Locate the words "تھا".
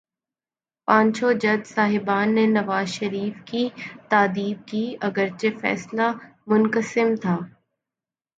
7.21-7.37